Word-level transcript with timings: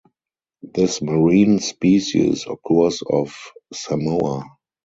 This 0.63 0.99
marine 1.03 1.59
species 1.59 2.47
occurs 2.47 3.03
off 3.03 3.53
Samoa. 3.71 4.45